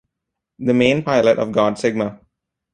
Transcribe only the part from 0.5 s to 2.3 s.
The main pilot of God Sigma.